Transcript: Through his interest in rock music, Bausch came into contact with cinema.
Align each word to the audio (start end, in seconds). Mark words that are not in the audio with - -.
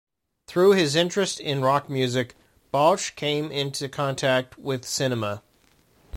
Through 0.47 0.71
his 0.71 0.95
interest 0.95 1.39
in 1.39 1.61
rock 1.61 1.87
music, 1.87 2.33
Bausch 2.73 3.13
came 3.15 3.51
into 3.51 3.87
contact 3.87 4.57
with 4.57 4.83
cinema. 4.83 5.43